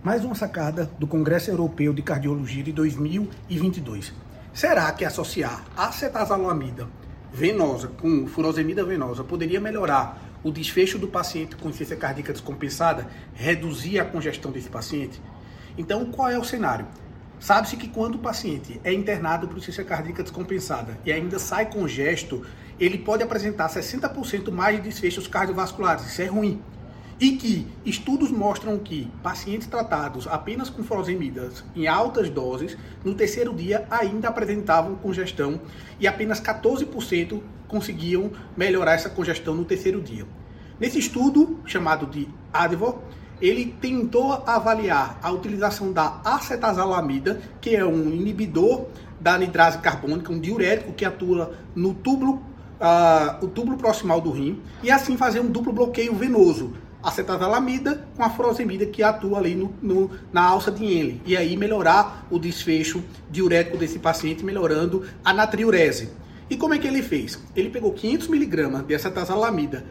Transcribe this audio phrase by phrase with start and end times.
[0.00, 4.12] Mais uma sacada do Congresso Europeu de Cardiologia de 2022.
[4.54, 6.86] Será que associar acetazolamida
[7.32, 13.98] venosa com furosemida venosa poderia melhorar o desfecho do paciente com insuficiência cardíaca descompensada, reduzir
[13.98, 15.20] a congestão desse paciente?
[15.76, 16.86] Então, qual é o cenário?
[17.40, 22.46] Sabe-se que quando o paciente é internado por insuficiência cardíaca descompensada e ainda sai congesto,
[22.78, 26.06] ele pode apresentar 60% mais de desfechos cardiovasculares.
[26.06, 26.62] Isso é ruim
[27.20, 33.52] e que estudos mostram que pacientes tratados apenas com furosemidas em altas doses, no terceiro
[33.52, 35.60] dia ainda apresentavam congestão
[35.98, 40.24] e apenas 14% conseguiam melhorar essa congestão no terceiro dia.
[40.78, 43.02] Nesse estudo, chamado de ADVO,
[43.40, 48.86] ele tentou avaliar a utilização da acetazolamida, que é um inibidor
[49.20, 52.34] da anidrase carbônica, um diurético que atua no túbulo,
[52.80, 58.22] uh, o túbulo proximal do rim, e assim fazer um duplo bloqueio venoso, acetazolamida com
[58.22, 62.38] a furosemida que atua ali no, no, na alça de Henle e aí melhorar o
[62.38, 66.10] desfecho diurético desse paciente, melhorando a natriurese.
[66.50, 67.38] E como é que ele fez?
[67.54, 69.84] Ele pegou 500 mg de acetazolamida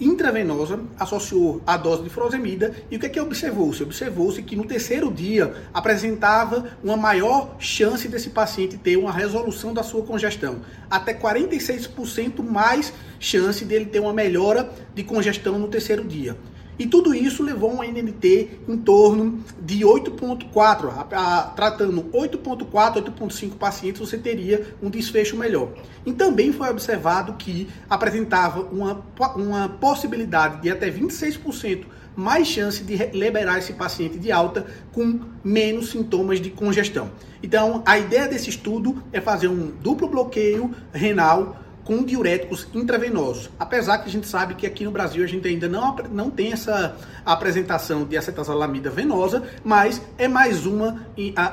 [0.00, 3.82] intravenosa, associou a dose de furosemida e o que é que observou-se?
[3.82, 9.82] Observou-se que no terceiro dia apresentava uma maior chance desse paciente ter uma resolução da
[9.82, 16.36] sua congestão, até 46% mais chance dele ter uma melhora de congestão no terceiro dia.
[16.80, 21.06] E tudo isso levou um NNT em torno de 8,4.
[21.54, 25.74] Tratando 8,4, 8,5 pacientes, você teria um desfecho melhor.
[26.06, 29.04] E também foi observado que apresentava uma,
[29.36, 31.84] uma possibilidade de até 26%
[32.16, 37.10] mais chance de liberar esse paciente de alta com menos sintomas de congestão.
[37.42, 41.58] Então, a ideia desse estudo é fazer um duplo bloqueio renal
[41.90, 43.50] com diuréticos intravenosos.
[43.58, 46.52] Apesar que a gente sabe que aqui no Brasil a gente ainda não, não tem
[46.52, 46.96] essa
[47.26, 51.04] apresentação de acetazolamida venosa, mas é mais uma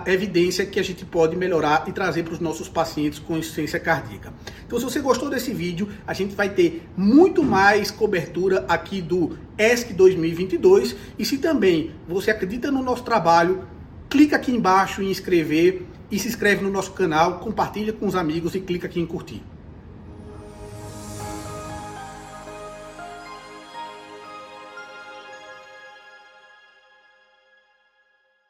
[0.05, 4.31] evidência que a gente pode melhorar e trazer para os nossos pacientes com insuficiência cardíaca.
[4.67, 9.36] Então, se você gostou desse vídeo, a gente vai ter muito mais cobertura aqui do
[9.58, 10.95] ESC 2022.
[11.17, 13.67] E se também você acredita no nosso trabalho,
[14.08, 18.53] clica aqui embaixo em inscrever e se inscreve no nosso canal, compartilha com os amigos
[18.53, 19.42] e clica aqui em curtir.